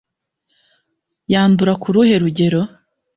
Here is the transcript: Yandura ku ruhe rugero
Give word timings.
Yandura 1.31 1.73
ku 1.81 1.87
ruhe 1.95 2.15
rugero 2.23 2.61